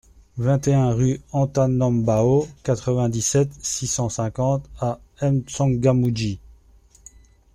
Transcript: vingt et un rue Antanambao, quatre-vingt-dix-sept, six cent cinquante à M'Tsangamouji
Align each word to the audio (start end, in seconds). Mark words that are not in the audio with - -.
vingt 0.39 0.67
et 0.67 0.73
un 0.73 0.91
rue 0.91 1.21
Antanambao, 1.31 2.47
quatre-vingt-dix-sept, 2.63 3.51
six 3.61 3.85
cent 3.85 4.09
cinquante 4.09 4.67
à 4.79 4.99
M'Tsangamouji 5.21 6.39